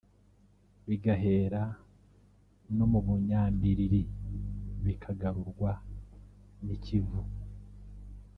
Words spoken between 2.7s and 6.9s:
no mu Bunyambiriri bikagarurwa n’i